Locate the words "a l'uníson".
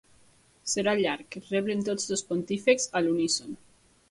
3.01-3.55